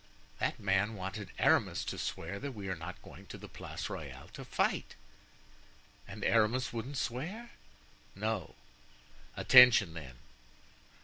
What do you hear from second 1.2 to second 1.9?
Aramis